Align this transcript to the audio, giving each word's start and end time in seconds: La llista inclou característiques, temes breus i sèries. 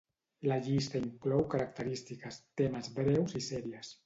La 0.51 0.55
llista 0.67 1.01
inclou 1.07 1.45
característiques, 1.51 2.41
temes 2.63 2.91
breus 2.99 3.39
i 3.43 3.45
sèries. 3.51 3.95